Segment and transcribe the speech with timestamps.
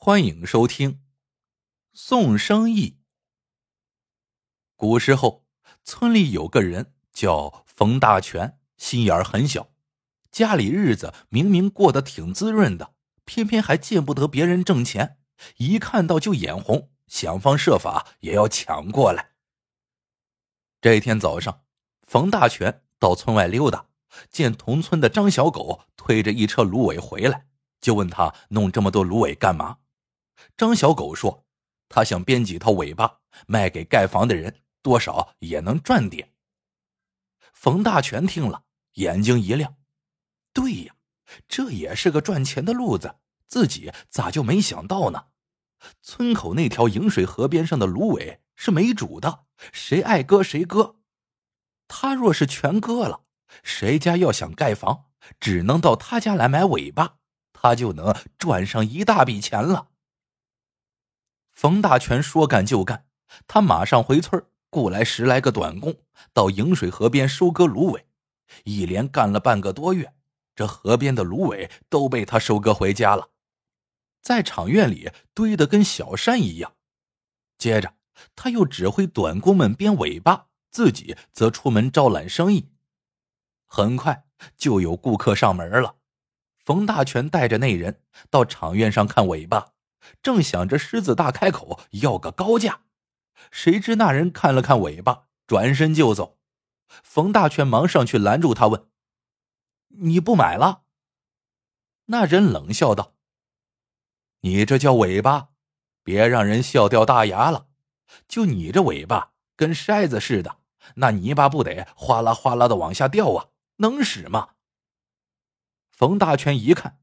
[0.00, 1.00] 欢迎收听
[1.92, 3.00] 宋生义。
[4.76, 5.44] 古时候，
[5.82, 9.72] 村里有个人叫冯大全，心眼很小，
[10.30, 15.18] 家里日子明明过得挺滋润的，偏偏还见不得别人挣钱，
[15.56, 19.32] 一看到就眼红，想方设法也要抢过来。
[20.80, 21.64] 这一天早上，
[22.06, 23.86] 冯大全到村外溜达，
[24.30, 27.48] 见同村的张小狗推着一车芦苇回来，
[27.80, 29.78] 就问他弄这么多芦苇干嘛。
[30.56, 31.46] 张小狗说
[31.88, 36.32] ：“他想编几套尾巴卖给盖房的人，多少也能赚点。”
[37.52, 39.76] 冯大全听了，眼睛一亮
[40.52, 40.94] ：“对呀，
[41.48, 45.26] 这也是个赚钱的路子，自己咋就没想到呢？
[46.02, 50.96] 村口那条饮水河边上的芦苇是没主的，谁爱割谁割。
[51.86, 53.22] 他若是全割了，
[53.62, 55.06] 谁家要想盖房，
[55.40, 57.18] 只能到他家来买尾巴，
[57.52, 59.88] 他就能赚上一大笔钱了。”
[61.58, 63.04] 冯大全说干就干，
[63.48, 65.92] 他马上回村雇来十来个短工，
[66.32, 68.06] 到饮水河边收割芦苇。
[68.62, 70.14] 一连干了半个多月，
[70.54, 73.30] 这河边的芦苇都被他收割回家了，
[74.22, 76.74] 在场院里堆得跟小山一样。
[77.56, 77.94] 接着，
[78.36, 82.70] 他又指挥短工们编尾巴，自己则出门招揽生意。
[83.66, 85.96] 很快就有顾客上门了，
[86.64, 89.72] 冯大全带着那人到场院上看尾巴。
[90.22, 92.82] 正想着狮子大开口要个高价，
[93.50, 96.38] 谁知那人看了看尾巴，转身就走。
[97.02, 98.88] 冯大全忙上去拦住他，问
[100.00, 100.84] ：“你不买了？”
[102.06, 103.14] 那人冷笑道
[104.40, 105.50] ：“你这叫尾巴，
[106.02, 107.68] 别让人笑掉大牙了。
[108.26, 110.60] 就你这尾巴跟筛子似的，
[110.94, 113.48] 那泥巴不得哗啦哗啦的往下掉啊？
[113.76, 114.54] 能使吗？”
[115.92, 117.00] 冯大全一看，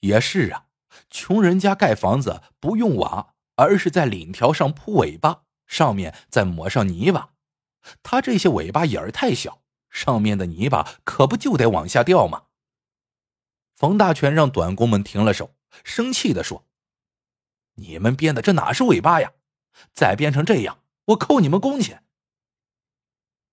[0.00, 0.66] 也是啊。
[1.10, 7.30] 穷人家盖房子不用瓦，而是在檩条上铺尾巴，上面再抹上泥巴。
[8.02, 12.44] 他这些尾巴眼儿太小，上面的泥巴可不就得往下掉吗？
[13.74, 16.66] 冯大全让短工们停了手，生气的说
[17.74, 19.32] ：“你们编的这哪是尾巴呀？
[19.92, 22.04] 再编成这样，我扣你们工钱。”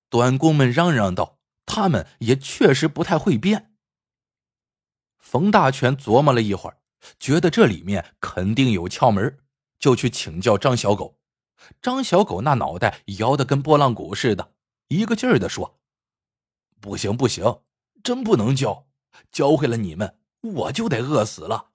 [0.10, 3.74] 短工们嚷嚷道：“他们也确实不太会编。”
[5.18, 6.78] 冯大全琢磨了一会儿。
[7.20, 9.40] 觉得这里面肯定有窍门，
[9.80, 11.20] 就去请教张小狗。
[11.82, 14.54] 张小狗那脑袋摇得跟拨浪鼓似的，
[14.88, 15.80] 一个劲儿的说
[16.80, 17.62] ：“不行不行，
[18.02, 18.88] 真不能教，
[19.32, 21.72] 教会了你们，我就得饿死了。”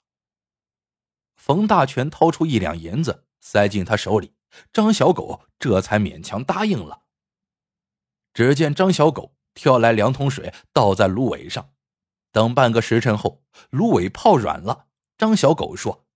[1.36, 4.34] 冯大全掏出一两银子塞进他手里，
[4.72, 7.02] 张小狗这才勉强答应了。
[8.32, 11.72] 只见张小狗挑来两桶水倒在芦苇上，
[12.32, 14.86] 等半个时辰后，芦苇泡软了。
[15.16, 16.06] 张小狗说：“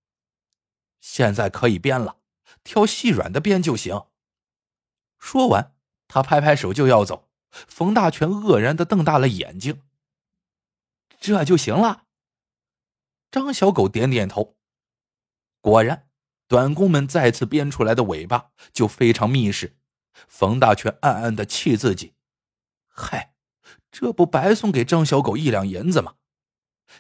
[1.01, 2.19] 现在可以编了，
[2.65, 4.07] 挑细软的编就行。”
[5.19, 5.75] 说完，
[6.07, 7.29] 他拍拍手就要走。
[7.51, 9.83] 冯大全愕然的瞪大了眼睛
[11.19, 12.05] ：“这就行了？”
[13.31, 14.57] 张小狗点点头。
[15.61, 16.09] 果然，
[16.47, 19.77] 短工们再次编出来的尾巴就非常密实。
[20.27, 22.15] 冯大全暗暗的气自己
[22.89, 23.35] ：“嗨，
[23.91, 26.17] 这不白送给张小狗一两银子吗？”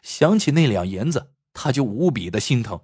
[0.03, 1.35] 想起那两银子。
[1.61, 2.83] 他就无比的心疼。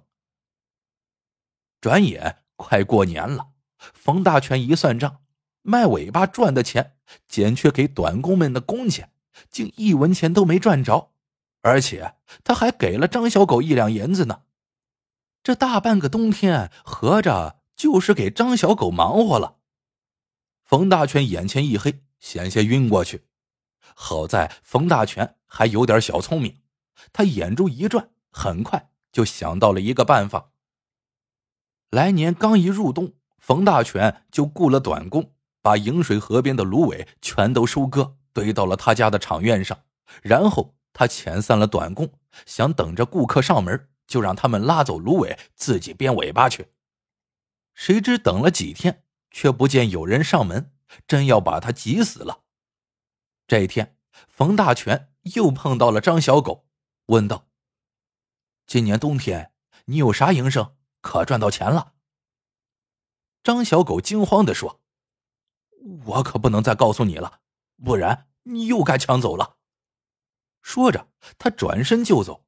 [1.79, 5.21] 转眼快过年了，冯大全一算账，
[5.61, 9.13] 卖尾巴赚的钱减去给短工们的工钱，
[9.49, 11.13] 竟一文钱都没赚着，
[11.61, 14.41] 而且他还给了张小狗一两银子呢。
[15.41, 19.59] 这大半个冬天，合着就是给张小狗忙活了。
[20.61, 23.23] 冯大全眼前一黑，险些晕过去。
[23.93, 26.59] 好在冯大全还有点小聪明，
[27.13, 28.09] 他眼珠一转。
[28.35, 30.51] 很快就想到了一个办法。
[31.89, 35.31] 来年刚一入冬，冯大全就雇了短工，
[35.61, 39.85] 把饮水河边的芦苇全都收割，堆到了他家的场院上。
[40.21, 42.11] 然后他遣散了短工，
[42.45, 46.67] 想等着顾客上门，就让他们拉走芦苇，自己编尾巴去。
[47.73, 50.73] 谁知等了几天，却不见有人上门，
[51.07, 52.41] 真要把他急死了。
[53.47, 53.95] 这一天，
[54.27, 56.65] 冯大全又碰到了张小狗，
[57.05, 57.47] 问道。
[58.65, 59.51] 今年冬天
[59.85, 60.75] 你有啥营生？
[61.01, 61.93] 可赚到钱了？
[63.43, 64.81] 张小狗惊慌的说
[66.05, 67.41] ：“我可不能再告诉你了，
[67.83, 69.57] 不然你又该抢走了。”
[70.63, 72.43] 说着，他转身就走。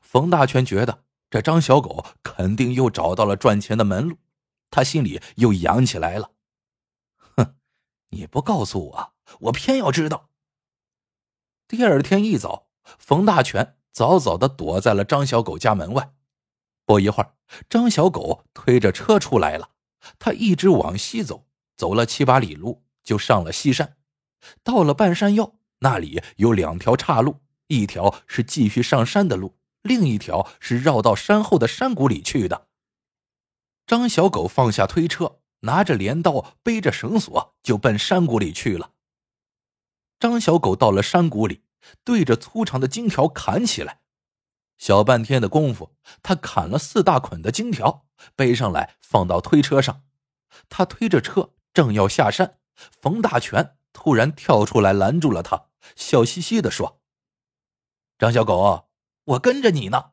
[0.00, 4.18] 冯大全觉得这张小狗肯定又找到了赚钱的门路，
[4.68, 6.32] 他心里又痒起来了。
[7.36, 7.54] 哼，
[8.08, 10.30] 你不告诉我，我偏要知道。
[11.68, 12.68] 第二天一早，
[12.98, 13.78] 冯大全。
[13.92, 16.14] 早早的躲在了张小狗家门外。
[16.84, 17.34] 不一会儿，
[17.68, 19.70] 张小狗推着车出来了。
[20.18, 21.46] 他一直往西走，
[21.76, 23.96] 走了七八里路，就上了西山。
[24.64, 27.36] 到了半山腰，那里有两条岔路，
[27.68, 32.66] 一条是继续上山的路，另一条是绕到山后的山谷里去的。
[33.86, 38.90] 张小狗放下推车，拿着镰刀，背着绳索，就奔山谷里去了。
[40.18, 41.62] 张小狗到了山谷里，
[42.04, 44.00] 对着粗长的金条砍起来。
[44.78, 50.04] 小半天的功夫，他砍了四大捆的金条，背上来放到推车上。
[50.68, 57.00] 他推着车正要下山，冯大全突然跳出来拦住了他，笑嘻嘻的说
[58.18, 58.88] ：“张小狗，
[59.24, 60.12] 我跟着你呢。”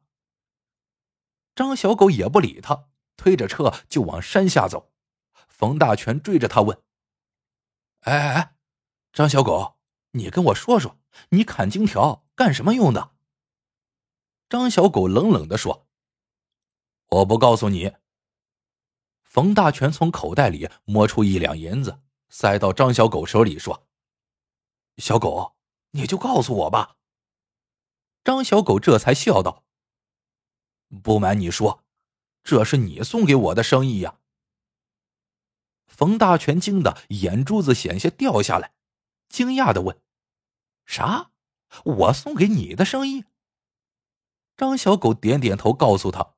[1.56, 2.86] 张小狗也不理他，
[3.18, 4.92] 推着车就往山下走。
[5.48, 6.82] 冯大全追着他问
[8.02, 8.56] ：“哎哎哎，
[9.12, 9.79] 张小狗，
[10.12, 10.98] 你跟我说说，
[11.30, 13.12] 你砍金条干什么用的？”
[14.50, 15.88] 张小狗冷冷的说
[17.10, 17.94] ：“我不告诉你。”
[19.22, 23.88] 冯大全从口袋里摸出一两银子，塞到张小狗手里说
[24.98, 25.56] ：“小狗，
[25.92, 26.98] 你就告诉我吧。”
[28.26, 29.64] 张小狗这才笑道
[31.04, 31.84] ：“不瞒你说，
[32.44, 34.18] 这是你送给我的生意呀。”
[35.86, 38.74] 冯大全惊得眼珠子险些掉下来，
[39.40, 40.02] 惊讶的问
[40.86, 41.32] ：“啥？
[41.86, 43.24] 我送给你的生意？”
[44.58, 46.34] 张小狗点点头，告诉他：“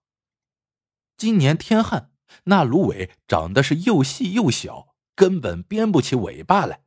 [1.18, 2.12] 今年天旱，
[2.44, 6.84] 那芦苇长得是又细又小，根本编不起尾巴来，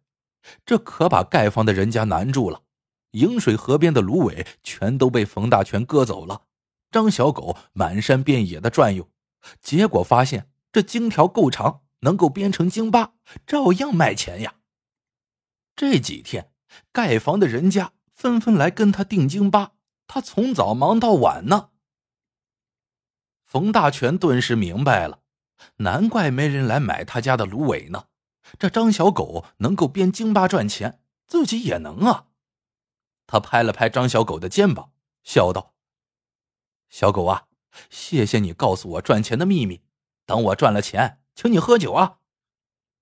[0.64, 2.62] 这可把盖房的人家难住了。
[3.10, 6.46] 迎水河边的芦苇全都被冯大全割走了。
[6.92, 9.10] 张小狗满山遍野的转悠，
[9.60, 13.14] 结果发现这荆条够长，能够编成荆巴，
[13.44, 14.54] 照样卖钱呀。
[15.76, 16.50] 这几天，
[16.92, 19.72] 盖房的人家纷纷来跟他订京巴。”
[20.06, 21.70] 他从早忙到晚呢。
[23.42, 25.22] 冯大全顿时明白了，
[25.76, 28.08] 难怪没人来买他家的芦苇呢。
[28.58, 32.26] 这张小狗能够编京巴赚钱，自己也能啊。
[33.26, 34.92] 他拍了拍张小狗的肩膀，
[35.22, 35.74] 笑道
[36.90, 37.46] ：“小狗啊，
[37.88, 39.82] 谢谢你告诉我赚钱的秘密。
[40.26, 42.18] 等我赚了钱，请你喝酒啊。”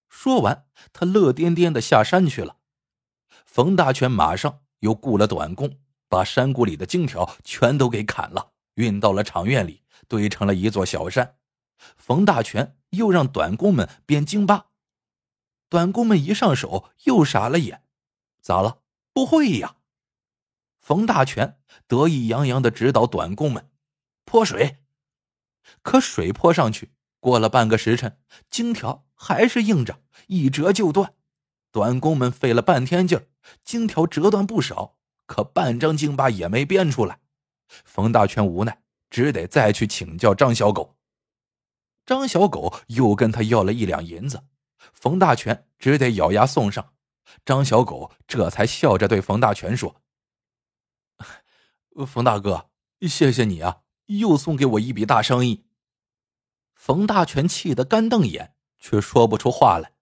[0.09, 2.59] 说完，他乐颠颠的下山去了。
[3.53, 5.79] 冯大全马上又雇了短工。
[6.09, 11.37] 把山谷里的荆条全都给砍了，运到了场院里，堆成了一座小山。
[11.99, 14.69] 冯大全又让短工们编荆巴，
[15.69, 17.83] 短工们一上手又傻了眼，
[18.41, 18.81] 咋了？
[19.13, 19.77] 不会呀！
[20.81, 23.71] 冯大全得意洋洋的指导短工们
[24.27, 24.79] 泼水，
[25.83, 28.19] 可水泼上去，过了半个时辰，
[28.51, 31.15] 荆条还是硬着，一折就断。
[31.73, 33.27] 短工们费了半天劲儿，
[33.65, 34.99] 荆条折断不少。
[35.27, 37.21] 可半张京巴也没编出来，
[37.67, 40.99] 冯大全无奈，只得再去请教张小狗。
[42.05, 44.43] 张小狗又跟他要了一两银子，
[44.93, 46.93] 冯大全只得咬牙送上。
[47.47, 50.03] 张小狗这才笑着对冯大全说
[52.07, 52.69] ：“冯大哥，
[53.09, 55.65] 谢谢你啊，又送给我一笔大生意。”
[56.75, 59.93] 冯大全气得干瞪眼，却说不出话来。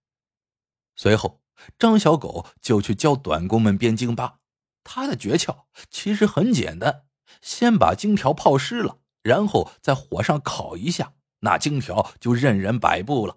[0.96, 1.39] 随后，
[1.78, 4.38] 张小狗就去教短工们编京巴。
[4.82, 7.04] 他的诀窍其实很简单，
[7.42, 13.36] 先把荆条泡湿了，然后在火上烤一下，那荆条就任人摆布了。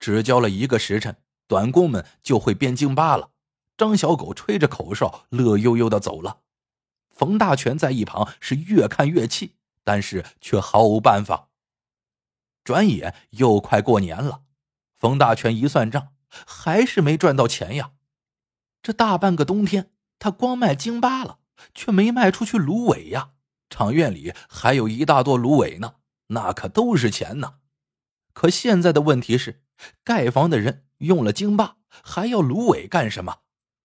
[0.00, 1.16] 只教了一个时辰，
[1.46, 3.30] 短工们就会编荆巴了。
[3.76, 6.40] 张小狗吹着口哨，乐悠悠的走了。
[7.10, 9.54] 冯大全在一旁是越看越气，
[9.84, 11.48] 但是却毫无办法。
[12.64, 14.42] 转眼又快过年了，
[14.96, 16.08] 冯大全一算账，
[16.46, 17.92] 还是没赚到钱呀。
[18.82, 19.90] 这大半个冬天。
[20.20, 21.38] 他光卖京巴了，
[21.72, 23.34] 却没卖出去芦苇呀！
[23.70, 25.94] 场院里还有一大垛芦苇呢，
[26.26, 27.60] 那可都是钱呢。
[28.32, 29.62] 可现在的问题是，
[30.02, 33.42] 盖房的人用了京巴，还要芦苇干什么？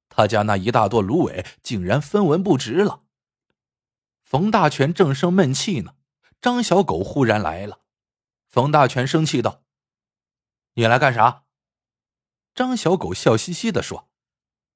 [0.09, 3.03] 他家那一大垛芦苇竟然分文不值了。
[4.23, 5.93] 冯大全正生闷气呢，
[6.41, 7.81] 张小狗忽然来了。
[8.47, 9.61] 冯大全生气道
[10.73, 11.43] ：“你来干啥？”
[12.53, 14.09] 张小狗笑嘻嘻的说：“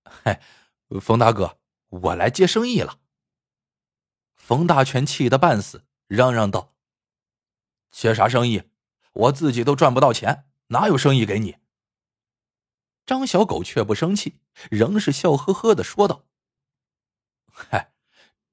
[0.04, 0.42] 嗨。”
[1.02, 3.00] 冯大哥，我来接生意了。
[4.36, 6.74] 冯大全气得半死，嚷嚷道
[7.92, 8.64] ：“接啥生意？
[9.12, 11.58] 我自己都赚不到钱，哪有生意给你？”
[13.06, 14.40] 张小狗却不生气，
[14.72, 16.24] 仍是笑呵呵的说道
[17.52, 17.92] ：“嗨，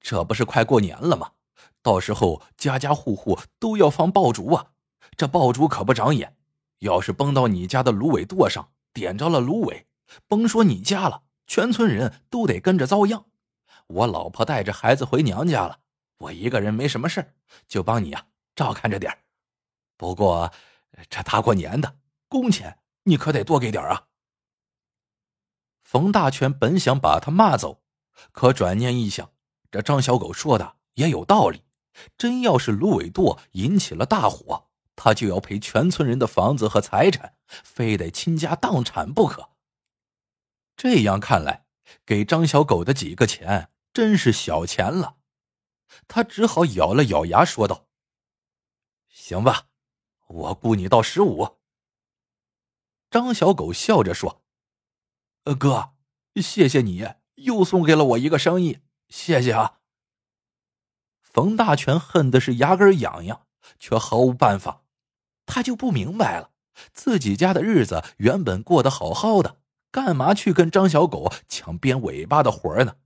[0.00, 1.34] 这不是快过年了吗？
[1.82, 4.72] 到时候家家户户都要放爆竹啊！
[5.16, 6.36] 这爆竹可不长眼，
[6.80, 9.86] 要是崩到你家的芦苇垛上，点着了芦苇，
[10.26, 13.26] 甭说你家了。”全村人都得跟着遭殃。
[13.86, 15.80] 我老婆带着孩子回娘家了，
[16.16, 17.34] 我一个人没什么事
[17.68, 19.18] 就帮你啊照看着点
[19.98, 20.50] 不过
[21.10, 21.98] 这大过年的，
[22.28, 24.06] 工钱你可得多给点啊。
[25.82, 27.82] 冯大全本想把他骂走，
[28.32, 29.30] 可转念一想，
[29.70, 31.64] 这张小狗说的也有道理。
[32.16, 39.50] 真要是芦苇垛引起了大火，他就要赔全村人的房子和财产，非得倾家荡产不可。
[40.76, 41.66] 这样看来，
[42.04, 45.16] 给张小狗的几个钱真是小钱了。
[46.08, 47.86] 他只好咬了咬牙，说道
[49.08, 49.68] ：“行吧，
[50.26, 51.58] 我雇你到十五。”
[53.10, 54.42] 张小狗笑着说
[55.44, 55.94] ：“呃，哥，
[56.36, 59.80] 谢谢你，又送给了我一个生意，谢谢啊。”
[61.20, 63.46] 冯大全恨的是牙根痒痒，
[63.78, 64.83] 却毫无办法。
[65.46, 66.50] 他就不明白了，
[66.92, 69.60] 自己家的日子原本过得好好的，
[69.90, 72.96] 干嘛去跟张小狗抢编尾巴的活呢？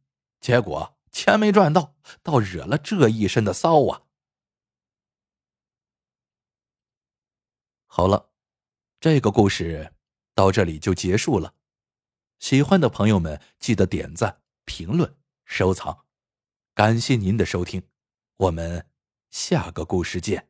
[0.41, 4.03] 结果钱没赚到，倒惹了这一身的骚啊！
[7.87, 8.31] 好了，
[9.01, 9.93] 这个故事
[10.35, 11.55] 到这里就结束了。
[12.39, 16.05] 喜欢的朋友们记得点赞、评论、收藏，
[16.75, 17.83] 感谢您的收听。
[18.37, 18.87] 我们
[19.31, 20.48] 下个故事见。